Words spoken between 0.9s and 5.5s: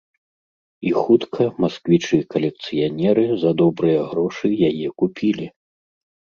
І хутка масквічы-калекцыянеры за добрыя грошы яе купілі.